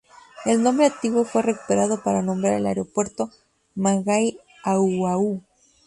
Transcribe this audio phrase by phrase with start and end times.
[0.45, 3.29] El nombre antiguo fue recuperado para nombrar al aeropuerto
[3.75, 5.43] Mangaia-Auau.